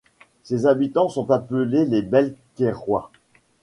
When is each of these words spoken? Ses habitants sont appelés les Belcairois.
Ses 0.41 0.65
habitants 0.65 1.09
sont 1.09 1.29
appelés 1.29 1.85
les 1.85 2.01
Belcairois. 2.01 3.11